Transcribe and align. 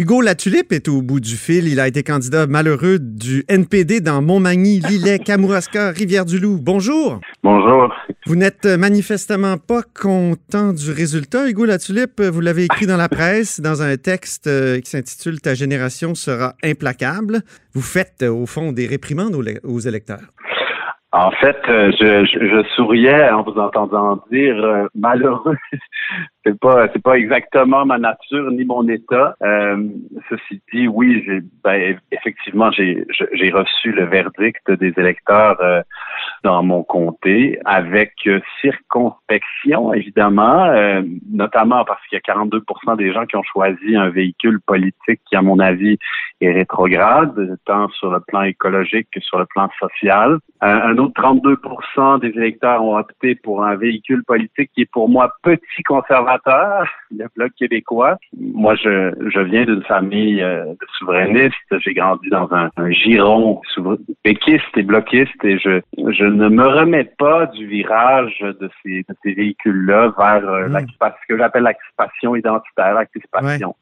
Hugo 0.00 0.20
Latulippe 0.20 0.70
est 0.70 0.86
au 0.86 1.02
bout 1.02 1.18
du 1.18 1.34
fil. 1.34 1.66
Il 1.66 1.80
a 1.80 1.88
été 1.88 2.04
candidat 2.04 2.46
malheureux 2.46 3.00
du 3.00 3.44
NPD 3.48 4.00
dans 4.00 4.22
Montmagny, 4.22 4.78
Lillet, 4.78 5.18
Kamouraska, 5.24 5.90
Rivière-du-Loup. 5.90 6.60
Bonjour. 6.62 7.20
Bonjour. 7.42 7.92
Vous 8.26 8.36
n'êtes 8.36 8.64
manifestement 8.64 9.56
pas 9.58 9.82
content 9.82 10.72
du 10.72 10.92
résultat. 10.92 11.48
Hugo 11.48 11.64
Latulippe, 11.64 12.22
vous 12.22 12.40
l'avez 12.40 12.66
écrit 12.66 12.86
dans 12.86 12.96
la 12.96 13.08
presse, 13.08 13.60
dans 13.60 13.82
un 13.82 13.96
texte 13.96 14.46
euh, 14.46 14.78
qui 14.78 14.88
s'intitule 14.88 15.40
Ta 15.40 15.54
génération 15.54 16.14
sera 16.14 16.54
implacable. 16.62 17.42
Vous 17.74 17.82
faites, 17.82 18.22
euh, 18.22 18.30
au 18.30 18.46
fond, 18.46 18.70
des 18.70 18.86
réprimandes 18.86 19.34
aux, 19.34 19.42
aux 19.64 19.80
électeurs. 19.80 20.30
En 21.12 21.30
fait, 21.30 21.56
euh, 21.70 21.90
je, 21.98 22.26
je, 22.26 22.38
je, 22.38 22.68
souriais 22.74 23.30
en 23.30 23.42
vous 23.42 23.58
entendant 23.58 24.22
dire 24.30 24.62
euh, 24.62 24.88
malheureux. 24.94 25.56
c'est 26.44 26.58
pas 26.60 26.86
c'est 26.92 27.02
pas 27.02 27.16
exactement 27.16 27.86
ma 27.86 27.96
nature 27.96 28.50
ni 28.50 28.66
mon 28.66 28.86
état. 28.88 29.34
Euh, 29.42 29.88
ceci 30.28 30.60
dit, 30.70 30.86
oui, 30.86 31.22
j'ai 31.24 31.40
ben, 31.64 31.98
effectivement 32.12 32.70
j'ai 32.72 33.06
j'ai 33.32 33.50
reçu 33.50 33.92
le 33.92 34.04
verdict 34.04 34.70
des 34.70 34.92
électeurs 34.98 35.58
euh, 35.62 35.80
dans 36.44 36.62
mon 36.62 36.82
comté 36.82 37.58
avec 37.64 38.12
circonspection 38.60 39.94
évidemment, 39.94 40.70
notamment 41.30 41.84
parce 41.86 42.00
qu'il 42.06 42.18
y 42.18 42.30
a 42.30 42.34
42% 42.34 42.96
des 42.98 43.12
gens 43.12 43.24
qui 43.24 43.36
ont 43.36 43.42
choisi 43.42 43.96
un 43.96 44.10
véhicule 44.10 44.60
politique 44.60 45.20
qui, 45.28 45.36
à 45.36 45.42
mon 45.42 45.58
avis, 45.58 45.98
est 46.40 46.52
rétrograde, 46.52 47.58
tant 47.64 47.88
sur 47.88 48.10
le 48.10 48.20
plan 48.20 48.42
écologique 48.42 49.08
que 49.10 49.20
sur 49.20 49.38
le 49.38 49.46
plan 49.46 49.68
social. 49.80 50.38
Un, 50.60 50.96
autre 50.98 51.14
32 51.14 51.56
des 52.20 52.28
électeurs 52.36 52.82
ont 52.82 52.96
opté 52.96 53.34
pour 53.36 53.64
un 53.64 53.76
véhicule 53.76 54.24
politique 54.24 54.70
qui 54.74 54.82
est 54.82 54.90
pour 54.90 55.08
moi 55.08 55.32
petit 55.42 55.82
conservateur, 55.84 56.88
le 57.16 57.26
Bloc 57.36 57.52
québécois. 57.56 58.16
Moi, 58.36 58.74
je, 58.74 59.12
je 59.32 59.40
viens 59.40 59.64
d'une 59.64 59.84
famille 59.84 60.42
euh, 60.42 60.64
de 60.64 60.86
souverainistes. 60.98 61.54
J'ai 61.78 61.94
grandi 61.94 62.28
dans 62.30 62.52
un, 62.52 62.70
un 62.76 62.90
giron 62.90 63.60
péquiste 64.22 64.76
et 64.76 64.82
bloquiste 64.82 65.44
et 65.44 65.58
je, 65.58 65.80
je 65.96 66.24
ne 66.24 66.48
me 66.48 66.66
remets 66.66 67.10
pas 67.18 67.46
du 67.46 67.66
virage 67.66 68.38
de 68.40 68.68
ces, 68.82 69.04
de 69.08 69.14
ces 69.22 69.32
véhicules-là 69.32 70.12
vers 70.18 70.48
euh, 70.48 70.68
mmh. 70.68 70.86
ce 71.00 71.28
que 71.28 71.38
j'appelle 71.38 71.64
l'acceptation 71.64 72.34
identitaire, 72.34 72.94
l'acceptation. 72.94 73.74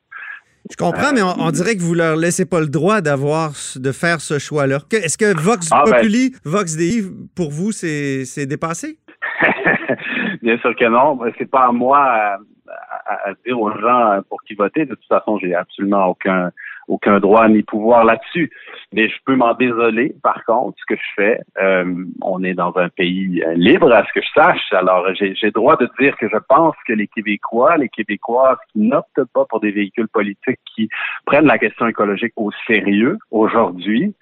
Je 0.70 0.76
comprends, 0.76 1.12
mais 1.12 1.22
on, 1.22 1.50
dirait 1.50 1.76
que 1.76 1.82
vous 1.82 1.94
leur 1.94 2.16
laissez 2.16 2.44
pas 2.44 2.60
le 2.60 2.66
droit 2.66 3.00
d'avoir 3.00 3.52
de 3.76 3.92
faire 3.92 4.20
ce 4.20 4.38
choix-là. 4.38 4.78
Est-ce 4.92 5.16
que 5.16 5.38
Vox 5.40 5.68
ah, 5.72 5.84
ben, 5.84 5.92
Populi, 5.92 6.34
Vox 6.44 6.76
Dei, 6.76 7.02
pour 7.34 7.50
vous, 7.50 7.72
c'est 7.72 8.46
dépassé? 8.46 8.98
Bien 10.42 10.58
sûr 10.58 10.74
que 10.76 10.88
non. 10.88 11.18
C'est 11.38 11.50
pas 11.50 11.66
à 11.66 11.72
moi 11.72 11.98
à, 11.98 12.38
à, 13.06 13.32
dire 13.44 13.60
aux 13.60 13.70
gens 13.78 14.20
pour 14.28 14.42
qui 14.42 14.54
voter. 14.54 14.84
De 14.84 14.94
toute 14.94 15.08
façon, 15.08 15.38
j'ai 15.38 15.54
absolument 15.54 16.06
aucun 16.06 16.50
aucun 16.88 17.20
droit 17.20 17.48
ni 17.48 17.62
pouvoir 17.62 18.04
là-dessus. 18.04 18.50
Mais 18.92 19.08
je 19.08 19.16
peux 19.24 19.36
m'en 19.36 19.54
désoler, 19.54 20.14
par 20.22 20.44
contre, 20.44 20.78
ce 20.78 20.94
que 20.94 21.00
je 21.00 21.14
fais. 21.14 21.40
Euh, 21.60 22.04
on 22.22 22.42
est 22.42 22.54
dans 22.54 22.76
un 22.76 22.88
pays 22.88 23.42
euh, 23.42 23.54
libre, 23.54 23.92
à 23.92 24.04
ce 24.04 24.12
que 24.12 24.20
je 24.20 24.28
sache. 24.34 24.72
Alors, 24.72 25.06
j'ai 25.14 25.50
droit 25.50 25.76
de 25.76 25.88
dire 25.98 26.16
que 26.16 26.28
je 26.28 26.38
pense 26.48 26.74
que 26.86 26.92
les 26.92 27.06
Québécois, 27.08 27.76
les 27.76 27.88
Québécoises 27.88 28.58
qui 28.72 28.80
n'optent 28.80 29.24
pas 29.32 29.44
pour 29.46 29.60
des 29.60 29.70
véhicules 29.70 30.08
politiques 30.08 30.60
qui 30.74 30.88
prennent 31.24 31.46
la 31.46 31.58
question 31.58 31.86
écologique 31.86 32.32
au 32.36 32.50
sérieux 32.66 33.18
aujourd'hui, 33.30 34.14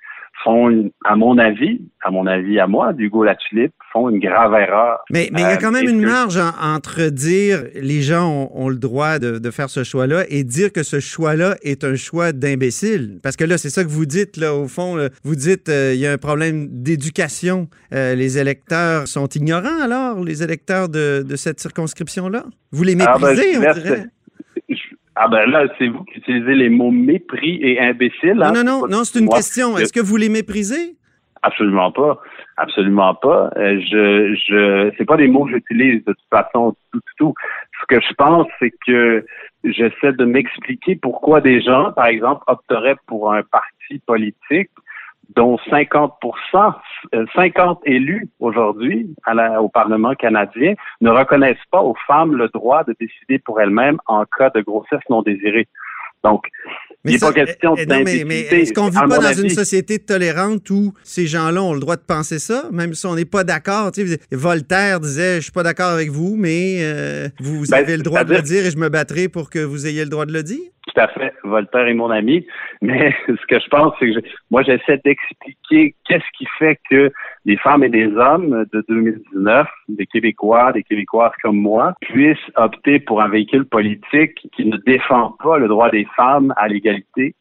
font, 0.42 0.90
à 1.04 1.16
mon 1.16 1.38
avis, 1.38 1.80
à 2.02 2.10
mon 2.10 2.26
avis 2.26 2.58
à 2.58 2.66
moi, 2.66 2.92
d'Hugo 2.92 3.24
Latulippe, 3.24 3.72
font 3.92 4.08
une 4.08 4.18
grave 4.18 4.52
erreur. 4.54 4.98
Mais, 5.10 5.30
mais 5.32 5.42
il 5.42 5.44
y 5.44 5.52
a 5.52 5.56
quand 5.56 5.70
même 5.70 5.86
euh, 5.86 5.90
une 5.90 6.04
marge 6.04 6.40
entre 6.60 7.08
dire 7.10 7.64
les 7.74 8.02
gens 8.02 8.50
ont, 8.52 8.68
le 8.68 8.76
droit 8.76 9.18
de, 9.18 9.38
de 9.38 9.50
faire 9.50 9.70
ce 9.70 9.84
choix-là 9.84 10.24
et 10.28 10.44
dire 10.44 10.72
que 10.72 10.82
ce 10.82 11.00
choix-là 11.00 11.56
est 11.62 11.84
un 11.84 11.94
choix 11.94 12.32
d'imbécile. 12.32 13.20
Parce 13.22 13.36
que 13.36 13.44
là, 13.44 13.58
c'est 13.58 13.70
ça 13.70 13.84
que 13.84 13.88
vous 13.88 14.06
dites, 14.06 14.36
là, 14.36 14.54
au 14.54 14.68
fond. 14.68 14.96
vous 15.22 15.36
dites 15.36 15.68
euh, 15.68 15.92
il 15.94 16.00
y 16.00 16.06
a 16.06 16.12
un 16.12 16.18
problème 16.18 16.68
d'éducation. 16.70 17.68
Euh, 17.92 18.14
les 18.14 18.38
électeurs 18.38 19.06
sont 19.06 19.28
ignorants, 19.28 19.80
alors, 19.82 20.22
les 20.22 20.42
électeurs 20.42 20.88
de, 20.88 21.22
de 21.22 21.36
cette 21.36 21.60
circonscription-là? 21.60 22.44
Vous 22.72 22.82
les 22.82 22.96
ah, 23.00 23.16
ben, 23.18 23.28
méprisez, 23.28 23.56
on 23.58 23.72
dirait? 23.72 24.06
Ah 25.16 25.28
ben 25.28 25.48
là, 25.48 25.66
c'est 25.78 25.88
vous 25.88 26.04
qui 26.04 26.18
utilisez 26.18 26.54
les 26.54 26.68
mots 26.68 26.90
mépris 26.90 27.60
et 27.62 27.80
imbécile. 27.80 28.42
Hein? 28.42 28.52
Non, 28.52 28.64
non, 28.64 28.80
non, 28.80 28.88
non 28.88 29.04
c'est 29.04 29.20
une 29.20 29.28
question. 29.28 29.78
Est-ce 29.78 29.92
que 29.92 30.00
vous 30.00 30.16
les 30.16 30.28
méprisez? 30.28 30.96
Absolument 31.42 31.92
pas. 31.92 32.20
Absolument 32.56 33.14
pas. 33.14 33.50
Euh, 33.56 33.80
je, 33.80 34.34
je, 34.34 34.92
c'est 34.96 35.04
pas 35.04 35.16
des 35.16 35.28
mots 35.28 35.44
que 35.44 35.52
j'utilise 35.52 36.04
de 36.04 36.12
toute 36.12 36.30
façon, 36.30 36.74
tout, 36.92 37.00
tout, 37.00 37.14
tout. 37.18 37.34
Ce 37.80 37.86
que 37.86 38.00
je 38.00 38.14
pense, 38.14 38.46
c'est 38.58 38.72
que 38.86 39.24
j'essaie 39.64 40.12
de 40.12 40.24
m'expliquer 40.24 40.96
pourquoi 40.96 41.40
des 41.40 41.60
gens, 41.60 41.92
par 41.92 42.06
exemple, 42.06 42.42
opteraient 42.46 42.96
pour 43.06 43.32
un 43.32 43.42
parti 43.42 44.00
politique 44.06 44.70
dont 45.34 45.56
50% 45.70 46.74
50 47.34 47.78
euh, 47.78 47.90
élus 47.90 48.28
aujourd'hui 48.40 49.14
au 49.60 49.68
Parlement 49.68 50.14
canadien 50.14 50.74
ne 51.00 51.10
reconnaissent 51.10 51.56
pas 51.70 51.82
aux 51.82 51.96
femmes 52.06 52.34
le 52.34 52.48
droit 52.48 52.84
de 52.84 52.94
décider 52.98 53.38
pour 53.38 53.60
elles-mêmes 53.60 53.98
en 54.06 54.24
cas 54.24 54.50
de 54.50 54.60
grossesse 54.60 55.02
non 55.10 55.22
désirée. 55.22 55.68
Donc, 56.22 56.46
il 57.04 57.12
n'est 57.12 57.18
pas 57.18 57.32
question 57.34 57.74
eh, 57.76 57.82
eh, 57.82 57.86
mais, 57.86 58.24
mais 58.24 58.40
est-ce 58.40 58.72
qu'on 58.72 58.88
vit 58.88 58.96
pas 58.96 59.18
dans 59.18 59.32
une 59.34 59.50
société 59.50 59.98
tolérante 59.98 60.70
où 60.70 60.94
ces 61.02 61.26
gens-là 61.26 61.62
ont 61.62 61.74
le 61.74 61.80
droit 61.80 61.96
de 61.96 62.02
penser 62.02 62.38
ça, 62.38 62.64
même 62.72 62.94
si 62.94 63.04
on 63.04 63.14
n'est 63.14 63.26
pas 63.26 63.44
d'accord? 63.44 63.90
Voltaire 64.32 65.00
disait, 65.00 65.36
je 65.36 65.40
suis 65.42 65.52
pas 65.52 65.62
d'accord 65.62 65.90
avec 65.90 66.08
vous, 66.08 66.34
mais 66.38 66.78
euh, 66.80 67.28
vous, 67.40 67.66
ben, 67.68 67.76
avez 67.76 67.98
le 67.98 68.02
droit 68.02 68.24
de 68.24 68.34
le 68.34 68.40
dire 68.40 68.64
et 68.64 68.70
je 68.70 68.78
me 68.78 68.88
battrai 68.88 69.28
pour 69.28 69.50
que 69.50 69.58
vous 69.58 69.86
ayez 69.86 70.04
le 70.04 70.10
droit 70.10 70.24
de 70.24 70.32
le 70.32 70.42
dire? 70.42 70.62
Tout 70.94 71.00
à 71.00 71.08
fait. 71.08 71.34
Voltaire 71.42 71.88
est 71.88 71.94
mon 71.94 72.10
ami. 72.10 72.46
Mais 72.80 73.14
ce 73.26 73.46
que 73.46 73.58
je 73.58 73.68
pense, 73.68 73.94
c'est 73.98 74.12
que 74.12 74.20
moi, 74.50 74.62
j'essaie 74.62 75.00
d'expliquer 75.04 75.94
qu'est-ce 76.06 76.38
qui 76.38 76.46
fait 76.58 76.78
que 76.88 77.10
les 77.44 77.56
femmes 77.56 77.84
et 77.84 77.88
les 77.88 78.06
hommes 78.16 78.64
de 78.72 78.84
2019, 78.88 79.66
des 79.88 80.06
Québécois, 80.06 80.72
des 80.72 80.82
Québécoises 80.82 81.32
comme 81.42 81.56
moi, 81.56 81.94
puissent 82.00 82.38
opter 82.56 83.00
pour 83.00 83.20
un 83.22 83.28
véhicule 83.28 83.64
politique 83.64 84.48
qui 84.54 84.66
ne 84.66 84.76
défend 84.78 85.36
pas 85.42 85.58
le 85.58 85.68
droit 85.68 85.90
des 85.90 86.06
femmes 86.16 86.54
à 86.56 86.68
l'égalité 86.68 87.34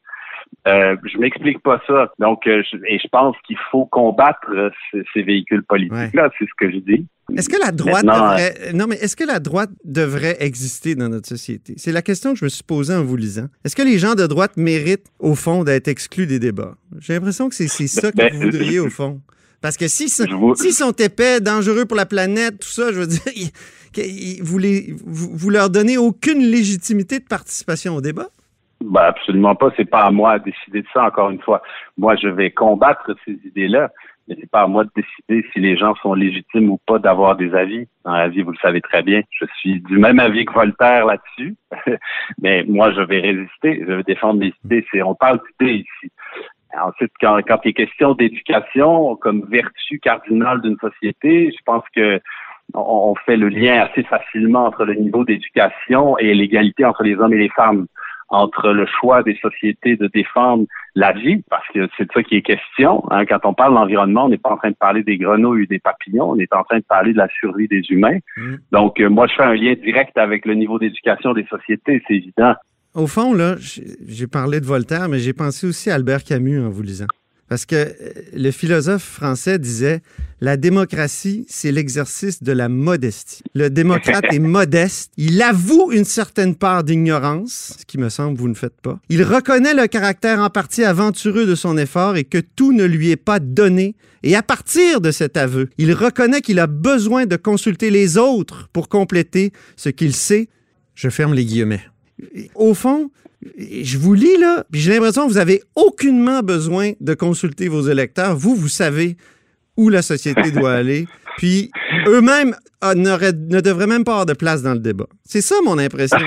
euh, 0.67 0.95
je 1.03 1.17
m'explique 1.17 1.61
pas 1.61 1.81
ça. 1.87 2.11
Donc, 2.19 2.47
euh, 2.47 2.63
je, 2.71 2.77
et 2.87 2.99
je 2.99 3.07
pense 3.09 3.35
qu'il 3.45 3.57
faut 3.71 3.85
combattre 3.85 4.49
euh, 4.49 4.69
ces, 5.13 5.21
véhicules 5.21 5.63
politiques-là. 5.63 6.29
C'est 6.37 6.45
ce 6.45 6.51
que 6.57 6.71
je 6.71 6.77
dis. 6.77 7.07
Est-ce 7.35 7.49
que 7.49 7.59
la 7.59 7.71
droite 7.71 8.03
devrait... 8.03 8.53
Euh, 8.61 8.73
non, 8.73 8.85
mais 8.87 8.95
est-ce 8.95 9.15
que 9.15 9.23
la 9.23 9.39
droite 9.39 9.69
devrait 9.85 10.37
exister 10.39 10.95
dans 10.95 11.09
notre 11.09 11.27
société? 11.27 11.73
C'est 11.77 11.91
la 11.91 12.01
question 12.01 12.33
que 12.33 12.39
je 12.39 12.45
me 12.45 12.49
suis 12.49 12.63
posée 12.63 12.93
en 12.93 13.03
vous 13.03 13.15
lisant. 13.15 13.47
Est-ce 13.63 13.75
que 13.75 13.81
les 13.81 13.97
gens 13.97 14.15
de 14.15 14.27
droite 14.27 14.57
méritent, 14.57 15.07
au 15.19 15.35
fond, 15.35 15.63
d'être 15.63 15.87
exclus 15.87 16.27
des 16.27 16.39
débats? 16.39 16.75
J'ai 16.99 17.13
l'impression 17.13 17.49
que 17.49 17.55
c'est 17.55 17.67
ça 17.67 18.11
que 18.11 18.17
ben, 18.17 18.33
vous 18.33 18.41
voudriez, 18.41 18.79
au 18.79 18.89
fond. 18.89 19.21
Parce 19.61 19.77
que 19.77 19.87
s'ils 19.87 20.09
si, 20.09 20.73
sont 20.73 20.91
épais, 20.91 21.39
dangereux 21.39 21.85
pour 21.85 21.97
la 21.97 22.05
planète, 22.05 22.59
tout 22.59 22.67
ça, 22.67 22.91
je 22.91 22.99
veux 22.99 23.07
dire, 23.07 23.21
vous, 24.41 24.57
les, 24.57 24.93
vous 25.05 25.49
leur 25.49 25.69
donnez 25.69 25.97
aucune 25.97 26.43
légitimité 26.43 27.19
de 27.19 27.25
participation 27.25 27.95
au 27.95 28.01
débat? 28.01 28.29
Ben 28.91 29.01
absolument 29.01 29.55
pas. 29.55 29.71
C'est 29.77 29.89
pas 29.89 30.03
à 30.03 30.11
moi 30.11 30.39
de 30.39 30.45
décider 30.45 30.81
de 30.81 30.87
ça. 30.93 31.05
Encore 31.05 31.29
une 31.29 31.41
fois, 31.41 31.61
moi 31.97 32.15
je 32.15 32.27
vais 32.27 32.51
combattre 32.51 33.15
ces 33.25 33.39
idées-là, 33.45 33.89
mais 34.27 34.35
c'est 34.39 34.49
pas 34.49 34.63
à 34.63 34.67
moi 34.67 34.83
de 34.83 34.89
décider 34.93 35.47
si 35.53 35.59
les 35.59 35.77
gens 35.77 35.95
sont 35.95 36.13
légitimes 36.13 36.69
ou 36.69 36.79
pas 36.85 36.99
d'avoir 36.99 37.37
des 37.37 37.53
avis. 37.55 37.87
Dans 38.03 38.13
la 38.13 38.27
vie, 38.27 38.41
vous 38.41 38.51
le 38.51 38.57
savez 38.57 38.81
très 38.81 39.01
bien, 39.01 39.21
je 39.29 39.45
suis 39.59 39.79
du 39.81 39.97
même 39.97 40.19
avis 40.19 40.45
que 40.45 40.53
Voltaire 40.53 41.05
là-dessus. 41.05 41.55
mais 42.41 42.65
moi, 42.67 42.91
je 42.91 43.01
vais 43.01 43.21
résister. 43.21 43.85
Je 43.87 43.93
vais 43.93 44.03
défendre 44.03 44.39
mes 44.39 44.53
idées. 44.65 44.85
C'est 44.91 45.01
on 45.01 45.15
parle 45.15 45.39
d'idées 45.59 45.75
ici. 45.75 46.11
Ensuite, 46.81 47.11
quand, 47.21 47.37
quand 47.47 47.59
il 47.63 47.69
est 47.69 47.73
question 47.73 48.15
d'éducation 48.15 49.15
comme 49.17 49.45
vertu 49.49 49.99
cardinale 49.99 50.61
d'une 50.61 50.77
société, 50.77 51.51
je 51.51 51.63
pense 51.65 51.83
que 51.95 52.19
on 52.73 53.13
fait 53.25 53.37
le 53.37 53.49
lien 53.49 53.81
assez 53.81 54.03
facilement 54.03 54.65
entre 54.65 54.85
le 54.85 54.95
niveau 54.95 55.23
d'éducation 55.23 56.17
et 56.17 56.33
l'égalité 56.33 56.85
entre 56.85 57.03
les 57.03 57.15
hommes 57.15 57.33
et 57.33 57.37
les 57.37 57.49
femmes 57.49 57.87
entre 58.33 58.69
le 58.69 58.85
choix 58.85 59.23
des 59.23 59.37
sociétés 59.41 59.95
de 59.95 60.07
défendre 60.07 60.65
la 60.95 61.11
vie, 61.13 61.43
parce 61.49 61.67
que 61.73 61.87
c'est 61.97 62.05
de 62.05 62.09
ça 62.13 62.23
qui 62.23 62.35
est 62.35 62.41
question. 62.41 63.03
Hein. 63.11 63.25
Quand 63.25 63.39
on 63.45 63.53
parle 63.53 63.75
d'environnement, 63.75 64.25
on 64.25 64.29
n'est 64.29 64.37
pas 64.37 64.51
en 64.51 64.57
train 64.57 64.71
de 64.71 64.75
parler 64.75 65.03
des 65.03 65.17
grenouilles 65.17 65.63
ou 65.63 65.65
des 65.67 65.79
papillons, 65.79 66.31
on 66.31 66.37
est 66.37 66.53
en 66.53 66.63
train 66.63 66.79
de 66.79 66.83
parler 66.83 67.13
de 67.13 67.17
la 67.17 67.27
survie 67.39 67.67
des 67.67 67.81
humains. 67.89 68.17
Mm. 68.37 68.55
Donc, 68.71 68.99
euh, 68.99 69.09
moi, 69.09 69.27
je 69.27 69.35
fais 69.35 69.43
un 69.43 69.53
lien 69.53 69.73
direct 69.73 70.17
avec 70.17 70.45
le 70.45 70.55
niveau 70.55 70.79
d'éducation 70.79 71.33
des 71.33 71.45
sociétés, 71.45 72.01
c'est 72.07 72.15
évident. 72.15 72.55
au 72.95 73.07
fond, 73.07 73.33
là, 73.33 73.55
j'ai 73.59 74.27
parlé 74.27 74.59
de 74.59 74.65
Voltaire, 74.65 75.09
mais 75.09 75.19
j'ai 75.19 75.33
pensé 75.33 75.67
aussi 75.67 75.89
à 75.89 75.95
Albert 75.95 76.23
Camus 76.23 76.59
en 76.59 76.69
vous 76.69 76.83
lisant. 76.83 77.07
Parce 77.53 77.67
que 77.67 77.75
euh, 77.75 77.93
le 78.33 78.49
philosophe 78.49 79.03
français 79.03 79.59
disait 79.59 80.01
La 80.41 80.57
démocratie, 80.57 81.45
c'est 81.47 81.71
l'exercice 81.71 82.41
de 82.41 82.51
la 82.51 82.67
modestie. 82.67 83.43
Le 83.53 83.69
démocrate 83.69 84.25
est 84.31 84.39
modeste. 84.57 85.11
Il 85.17 85.39
avoue 85.39 85.91
une 85.91 86.03
certaine 86.03 86.55
part 86.55 86.83
d'ignorance, 86.83 87.75
ce 87.79 87.85
qui 87.85 87.99
me 87.99 88.09
semble 88.09 88.39
vous 88.39 88.47
ne 88.47 88.55
faites 88.55 88.81
pas. 88.81 88.99
Il 89.09 89.21
reconnaît 89.21 89.75
le 89.75 89.85
caractère 89.85 90.39
en 90.39 90.49
partie 90.49 90.83
aventureux 90.83 91.45
de 91.45 91.53
son 91.53 91.77
effort 91.77 92.17
et 92.17 92.23
que 92.23 92.39
tout 92.39 92.73
ne 92.73 92.85
lui 92.85 93.11
est 93.11 93.17
pas 93.17 93.39
donné. 93.39 93.95
Et 94.23 94.35
à 94.35 94.41
partir 94.41 94.99
de 94.99 95.11
cet 95.11 95.37
aveu, 95.37 95.69
il 95.77 95.93
reconnaît 95.93 96.41
qu'il 96.41 96.57
a 96.57 96.65
besoin 96.65 97.27
de 97.27 97.35
consulter 97.35 97.91
les 97.91 98.17
autres 98.17 98.67
pour 98.73 98.89
compléter 98.89 99.53
ce 99.75 99.89
qu'il 99.89 100.15
sait. 100.15 100.49
Je 100.95 101.09
ferme 101.09 101.35
les 101.35 101.45
guillemets. 101.45 101.85
Au 102.55 102.73
fond, 102.73 103.11
je 103.57 103.97
vous 103.97 104.13
lis 104.13 104.37
là, 104.37 104.63
puis 104.71 104.81
j'ai 104.81 104.91
l'impression 104.93 105.27
que 105.27 105.31
vous 105.31 105.37
avez 105.37 105.61
aucunement 105.75 106.41
besoin 106.41 106.91
de 106.99 107.13
consulter 107.13 107.67
vos 107.67 107.81
électeurs. 107.81 108.35
Vous, 108.35 108.55
vous 108.55 108.67
savez 108.67 109.17
où 109.77 109.89
la 109.89 110.01
société 110.01 110.51
doit 110.51 110.73
aller. 110.75 111.07
Puis 111.37 111.71
eux-mêmes 112.07 112.55
ah, 112.81 112.95
ne 112.95 113.61
devraient 113.61 113.87
même 113.87 114.03
pas 114.03 114.11
avoir 114.11 114.25
de 114.25 114.33
place 114.33 114.61
dans 114.61 114.73
le 114.73 114.79
débat. 114.79 115.07
C'est 115.23 115.41
ça 115.41 115.55
mon 115.63 115.77
impression. 115.77 116.19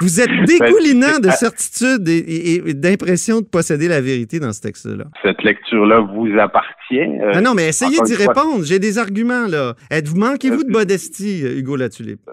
Vous 0.00 0.20
êtes 0.20 0.28
ben, 0.28 0.44
dégoulinant 0.44 1.18
de 1.18 1.30
certitude 1.30 2.08
et, 2.08 2.62
d'impression 2.74 3.40
de 3.40 3.46
posséder 3.46 3.88
la 3.88 4.00
vérité 4.00 4.40
dans 4.40 4.52
ce 4.52 4.60
texte-là. 4.60 5.04
Cette 5.22 5.42
lecture-là 5.42 6.00
vous 6.00 6.28
appartient. 6.38 7.00
Euh, 7.00 7.32
ah 7.34 7.40
non, 7.40 7.54
mais 7.54 7.68
essayez 7.68 8.00
d'y 8.02 8.14
répondre. 8.14 8.64
J'ai 8.64 8.78
des 8.78 8.98
arguments, 8.98 9.46
là. 9.46 9.74
Êtes-vous, 9.90 10.16
manquez-vous 10.16 10.64
de 10.64 10.70
euh, 10.70 10.78
modestie, 10.78 11.42
Hugo 11.42 11.76
Latulippe? 11.76 12.30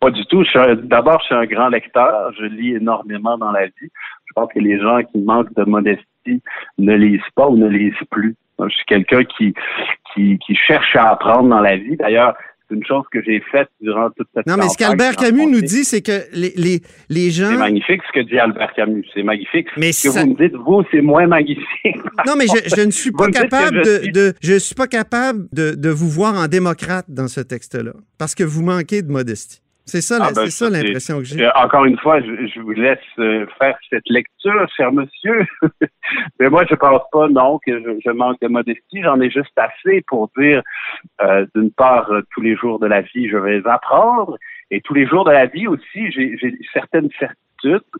Pas 0.00 0.10
du 0.10 0.24
tout. 0.26 0.42
D'abord, 0.84 1.20
je 1.20 1.26
suis 1.26 1.34
un 1.34 1.46
grand 1.46 1.68
lecteur. 1.68 2.32
Je 2.38 2.44
lis 2.46 2.74
énormément 2.74 3.36
dans 3.36 3.52
la 3.52 3.66
vie. 3.66 3.90
Je 4.26 4.32
pense 4.34 4.48
que 4.52 4.58
les 4.58 4.78
gens 4.80 5.02
qui 5.02 5.18
manquent 5.18 5.54
de 5.54 5.64
modestie 5.64 6.42
ne 6.78 6.94
lisent 6.94 7.20
pas 7.34 7.48
ou 7.48 7.56
ne 7.56 7.68
lisent 7.68 7.92
plus. 8.10 8.34
Je 8.58 8.68
suis 8.74 8.84
quelqu'un 8.86 9.24
qui, 9.24 9.54
qui, 10.14 10.38
qui 10.38 10.54
cherche 10.54 10.94
à 10.96 11.10
apprendre 11.10 11.48
dans 11.48 11.60
la 11.60 11.76
vie. 11.76 11.96
D'ailleurs, 11.96 12.34
c'est 12.68 12.76
une 12.76 12.84
chose 12.86 13.04
que 13.10 13.22
j'ai 13.22 13.42
faite 13.50 13.68
durant 13.80 14.10
toute 14.10 14.28
cette 14.34 14.46
Non, 14.46 14.56
mais 14.56 14.68
ce 14.68 14.76
qu'Albert 14.76 15.16
Camus 15.16 15.46
nous 15.46 15.60
dit, 15.60 15.84
c'est 15.84 16.02
que 16.02 16.24
les, 16.32 16.52
les, 16.56 16.80
les 17.08 17.30
gens. 17.30 17.48
C'est 17.50 17.56
magnifique 17.56 18.00
ce 18.06 18.20
que 18.20 18.24
dit 18.24 18.38
Albert 18.38 18.72
Camus. 18.74 19.04
C'est 19.12 19.22
magnifique. 19.22 19.66
Mais 19.76 19.92
ce 19.92 20.08
que 20.08 20.18
vous 20.20 20.26
me 20.30 20.36
dites, 20.36 20.54
vous, 20.54 20.82
c'est 20.90 21.00
moins 21.02 21.26
magnifique. 21.26 21.66
Non, 22.26 22.34
mais 22.36 22.46
je, 22.46 22.76
je 22.76 22.82
ne 22.82 22.90
suis 22.90 23.12
pas 23.12 23.28
capable 23.30 23.82
de, 23.82 24.10
de, 24.12 24.34
je 24.42 24.58
suis 24.58 24.74
pas 24.74 24.86
capable 24.86 25.46
de, 25.52 25.74
de 25.74 25.88
vous 25.90 26.08
voir 26.08 26.34
en 26.34 26.46
démocrate 26.48 27.06
dans 27.08 27.28
ce 27.28 27.40
texte-là. 27.40 27.92
Parce 28.18 28.34
que 28.34 28.44
vous 28.44 28.62
manquez 28.62 29.02
de 29.02 29.10
modestie. 29.10 29.60
C'est 29.90 30.02
ça, 30.02 30.18
ah, 30.20 30.30
ben, 30.32 30.48
ça 30.48 30.70
l'impression 30.70 31.18
que 31.18 31.24
j'ai. 31.24 31.50
Encore 31.56 31.84
une 31.84 31.98
fois, 31.98 32.20
je, 32.20 32.60
vous 32.60 32.70
laisse 32.70 32.98
euh, 33.18 33.44
faire 33.58 33.76
cette 33.90 34.08
lecture, 34.08 34.68
cher 34.76 34.92
monsieur. 34.92 35.44
Mais 36.38 36.48
moi, 36.48 36.64
je 36.70 36.76
pense 36.76 37.02
pas, 37.10 37.28
non, 37.28 37.58
que 37.66 37.72
je, 38.04 38.10
manque 38.10 38.40
de 38.40 38.46
modestie. 38.46 39.02
J'en 39.02 39.20
ai 39.20 39.30
juste 39.30 39.50
assez 39.56 40.02
pour 40.06 40.30
dire, 40.38 40.62
euh, 41.22 41.44
d'une 41.56 41.72
part, 41.72 42.08
euh, 42.12 42.22
tous 42.32 42.40
les 42.40 42.54
jours 42.54 42.78
de 42.78 42.86
la 42.86 43.00
vie, 43.00 43.28
je 43.28 43.36
vais 43.36 43.60
apprendre. 43.66 44.38
Et 44.70 44.80
tous 44.80 44.94
les 44.94 45.08
jours 45.08 45.24
de 45.24 45.32
la 45.32 45.46
vie 45.46 45.66
aussi, 45.66 46.12
j'ai 46.12 46.38
certaines 46.72 47.10
certitudes. 47.18 47.49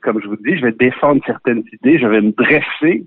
Comme 0.03 0.21
je 0.23 0.29
vous 0.29 0.37
dis, 0.37 0.57
je 0.57 0.67
vais 0.67 0.73
défendre 0.73 1.21
certaines 1.27 1.63
idées. 1.73 1.99
Je 1.99 2.07
vais 2.07 2.21
me 2.21 2.33
dresser 2.33 3.05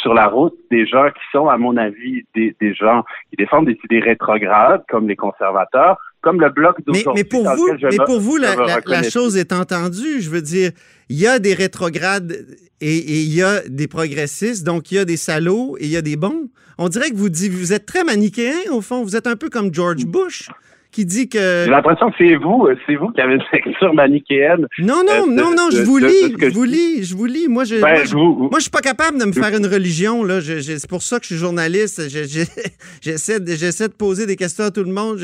sur 0.00 0.14
la 0.14 0.26
route 0.26 0.54
des 0.70 0.86
gens 0.86 1.08
qui 1.08 1.22
sont, 1.32 1.48
à 1.48 1.58
mon 1.58 1.76
avis, 1.76 2.24
des, 2.34 2.54
des 2.60 2.74
gens 2.74 3.04
qui 3.30 3.36
défendent 3.36 3.66
des 3.66 3.78
idées 3.84 4.00
rétrogrades, 4.00 4.84
comme 4.88 5.08
les 5.08 5.16
conservateurs 5.16 5.98
comme 6.22 6.40
le 6.40 6.50
bloc 6.50 6.76
mais, 6.86 7.02
mais, 7.14 7.24
pour 7.24 7.44
vous, 7.44 7.68
mais 7.82 7.96
pour 8.06 8.20
vous, 8.20 8.36
la, 8.36 9.02
chose 9.02 9.36
est 9.36 9.52
entendue. 9.52 10.20
Je 10.20 10.30
veux 10.30 10.40
dire, 10.40 10.70
il 11.08 11.18
y 11.18 11.26
a 11.26 11.38
des 11.38 11.52
rétrogrades 11.52 12.32
et, 12.80 12.96
il 12.96 13.34
y 13.34 13.42
a 13.42 13.60
des 13.68 13.88
progressistes, 13.88 14.64
donc 14.64 14.92
il 14.92 14.94
y 14.94 14.98
a 14.98 15.04
des 15.04 15.16
salauds 15.16 15.76
et 15.78 15.84
il 15.84 15.90
y 15.90 15.96
a 15.96 16.02
des 16.02 16.16
bons. 16.16 16.48
On 16.78 16.88
dirait 16.88 17.10
que 17.10 17.16
vous, 17.16 17.28
vous 17.28 17.72
êtes 17.72 17.86
très 17.86 18.04
manichéen, 18.04 18.54
au 18.70 18.80
fond. 18.80 19.02
Vous 19.02 19.16
êtes 19.16 19.26
un 19.26 19.36
peu 19.36 19.50
comme 19.50 19.74
George 19.74 20.06
Bush 20.06 20.48
qui 20.92 21.06
dit 21.06 21.28
que. 21.28 21.64
J'ai 21.64 21.70
l'impression 21.70 22.10
que 22.10 22.16
c'est 22.18 22.36
vous, 22.36 22.66
euh, 22.66 22.76
c'est 22.86 22.94
vous 22.94 23.08
qui 23.08 23.20
avez 23.20 23.34
une 23.34 23.42
lecture 23.52 23.94
manichéenne. 23.94 24.66
Non, 24.78 25.02
non, 25.06 25.24
euh, 25.24 25.26
non, 25.26 25.50
non, 25.56 25.70
je 25.72 25.82
vous 25.82 25.98
lis, 25.98 26.36
je 26.38 26.52
vous 26.52 26.64
lis, 26.64 27.02
je 27.02 27.16
vous 27.16 27.24
lis. 27.24 27.48
Moi, 27.48 27.64
je, 27.64 27.76
ben, 27.76 28.04
moi, 28.14 28.58
je, 28.58 28.60
suis 28.60 28.70
pas 28.70 28.80
capable 28.80 29.18
de 29.18 29.24
me 29.24 29.32
faire 29.32 29.56
une 29.56 29.66
religion, 29.66 30.22
là. 30.22 30.40
c'est 30.40 30.88
pour 30.88 31.02
ça 31.02 31.18
que 31.18 31.24
je 31.24 31.34
suis 31.34 31.36
journaliste. 31.36 32.00
J'essaie 33.02 33.40
de, 33.40 33.52
j'essaie 33.52 33.88
de 33.88 33.94
poser 33.94 34.26
des 34.26 34.36
questions 34.36 34.64
à 34.64 34.70
tout 34.70 34.84
le 34.84 34.92
monde, 34.92 35.18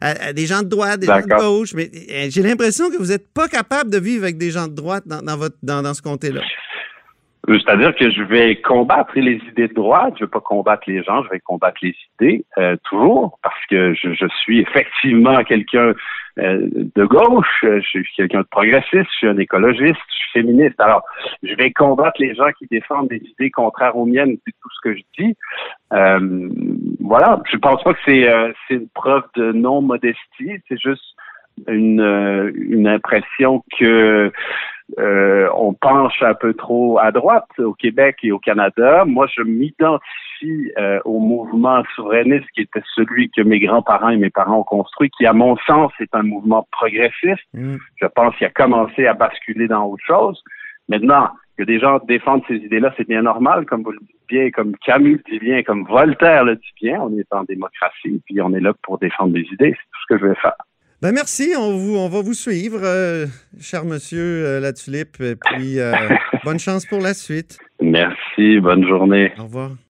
à, 0.00 0.32
des 0.32 0.46
gens 0.46 0.62
de 0.62 0.68
droite, 0.68 1.00
des 1.00 1.06
gens 1.06 1.20
de 1.20 1.40
gauche, 1.40 1.72
mais 1.74 1.90
euh, 2.10 2.26
j'ai 2.28 2.42
l'impression 2.42 2.90
que 2.90 2.96
vous 2.96 3.06
n'êtes 3.06 3.32
pas 3.32 3.48
capable 3.48 3.90
de 3.90 3.98
vivre 3.98 4.24
avec 4.24 4.36
des 4.36 4.50
gens 4.50 4.68
de 4.68 4.74
droite 4.74 5.04
dans, 5.06 5.22
dans 5.22 5.36
votre, 5.36 5.56
dans, 5.62 5.82
dans 5.82 5.94
ce 5.94 6.02
comté-là. 6.02 6.42
C'est-à-dire 7.46 7.94
que 7.94 8.10
je 8.10 8.22
vais 8.22 8.56
combattre 8.56 9.12
les 9.16 9.36
idées 9.50 9.68
de 9.68 9.74
droite, 9.74 10.14
je 10.18 10.24
vais 10.24 10.30
pas 10.30 10.40
combattre 10.40 10.84
les 10.86 11.02
gens, 11.02 11.22
je 11.24 11.28
vais 11.28 11.40
combattre 11.40 11.78
les 11.82 11.94
idées 12.14 12.44
euh, 12.58 12.76
toujours, 12.84 13.38
parce 13.42 13.66
que 13.68 13.92
je, 13.94 14.14
je 14.14 14.26
suis 14.42 14.60
effectivement 14.60 15.36
quelqu'un 15.44 15.92
euh, 16.38 16.68
de 16.72 17.04
gauche, 17.04 17.62
je 17.62 17.80
suis 17.80 18.06
quelqu'un 18.16 18.40
de 18.40 18.46
progressiste, 18.50 19.10
je 19.10 19.16
suis 19.16 19.28
un 19.28 19.36
écologiste, 19.36 20.00
je 20.08 20.14
suis 20.14 20.30
féministe. 20.32 20.80
Alors, 20.80 21.02
je 21.42 21.54
vais 21.54 21.70
combattre 21.70 22.16
les 22.18 22.34
gens 22.34 22.50
qui 22.58 22.66
défendent 22.70 23.08
des 23.08 23.22
idées 23.22 23.50
contraires 23.50 23.96
aux 23.96 24.06
miennes, 24.06 24.36
c'est 24.46 24.52
tout 24.52 24.70
ce 24.76 24.88
que 24.88 24.96
je 24.96 25.02
dis. 25.18 25.36
Euh, 25.92 26.48
voilà, 27.00 27.42
je 27.50 27.58
pense 27.58 27.82
pas 27.82 27.92
que 27.92 28.00
c'est 28.06 28.26
c'est 28.66 28.74
une 28.74 28.88
preuve 28.88 29.24
de 29.36 29.52
non 29.52 29.82
modestie, 29.82 30.52
c'est 30.68 30.80
juste 30.80 31.04
une, 31.68 32.00
une 32.56 32.88
impression 32.88 33.62
que 33.78 34.32
euh, 34.98 35.48
on 35.56 35.72
penche 35.72 36.22
un 36.22 36.34
peu 36.34 36.52
trop 36.54 36.98
à 36.98 37.10
droite 37.10 37.48
au 37.58 37.72
Québec 37.72 38.16
et 38.22 38.32
au 38.32 38.38
Canada. 38.38 39.04
Moi, 39.06 39.26
je 39.34 39.42
m'identifie 39.42 40.72
euh, 40.78 41.00
au 41.04 41.20
mouvement 41.20 41.82
souverainiste 41.94 42.46
qui 42.54 42.62
était 42.62 42.82
celui 42.94 43.30
que 43.30 43.40
mes 43.42 43.60
grands-parents 43.60 44.10
et 44.10 44.16
mes 44.16 44.30
parents 44.30 44.58
ont 44.58 44.64
construit, 44.64 45.10
qui, 45.16 45.26
à 45.26 45.32
mon 45.32 45.56
sens, 45.66 45.92
est 46.00 46.14
un 46.14 46.22
mouvement 46.22 46.66
progressiste. 46.70 47.42
Mm. 47.54 47.76
Je 47.96 48.06
pense 48.06 48.36
qu'il 48.36 48.46
a 48.46 48.50
commencé 48.50 49.06
à 49.06 49.14
basculer 49.14 49.68
dans 49.68 49.86
autre 49.86 50.04
chose. 50.04 50.42
Maintenant, 50.88 51.30
que 51.56 51.62
des 51.62 51.78
gens 51.78 51.98
défendent 52.06 52.42
ces 52.48 52.56
idées-là, 52.56 52.92
c'est 52.96 53.08
bien 53.08 53.22
normal, 53.22 53.64
comme 53.64 53.82
vous 53.82 53.92
le 53.92 54.00
dites 54.00 54.16
bien, 54.28 54.50
comme 54.50 54.76
Camus 54.84 55.22
le 55.26 55.32
dit 55.32 55.38
bien, 55.38 55.62
comme 55.62 55.84
Voltaire 55.84 56.44
le 56.44 56.56
dit 56.56 56.72
bien. 56.80 57.00
On 57.00 57.16
est 57.16 57.32
en 57.32 57.44
démocratie, 57.44 58.20
puis 58.26 58.40
on 58.40 58.52
est 58.52 58.60
là 58.60 58.72
pour 58.82 58.98
défendre 58.98 59.32
des 59.32 59.46
idées. 59.52 59.74
C'est 59.76 59.90
tout 59.92 60.00
ce 60.08 60.14
que 60.14 60.20
je 60.20 60.26
vais 60.26 60.34
faire. 60.36 60.56
Ben 61.02 61.12
merci, 61.12 61.52
on, 61.58 61.76
vous, 61.76 61.96
on 61.96 62.08
va 62.08 62.22
vous 62.22 62.34
suivre, 62.34 62.80
euh, 62.82 63.26
cher 63.60 63.84
monsieur 63.84 64.46
euh, 64.46 64.60
La 64.60 64.72
Tulipe, 64.72 65.20
et 65.20 65.36
puis 65.36 65.78
euh, 65.78 65.92
bonne 66.44 66.58
chance 66.58 66.86
pour 66.86 67.00
la 67.00 67.14
suite. 67.14 67.58
Merci, 67.80 68.60
bonne 68.60 68.86
journée. 68.86 69.32
Au 69.38 69.44
revoir. 69.44 69.72